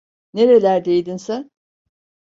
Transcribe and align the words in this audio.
Nerelerdeydin 0.33 1.17
sen? 1.17 1.51